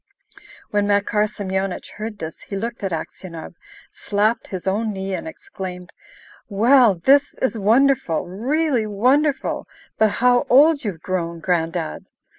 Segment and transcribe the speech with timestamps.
[0.71, 3.53] When Makar Semyonich heard this, he looked at Aksionov,
[3.93, 5.93] slapped his own knee, and exclaimed,
[6.49, 8.25] "Well, this is wonderful!
[8.25, 9.67] Really wonderful!
[9.99, 12.05] But how old you've grown, Gran'dad!"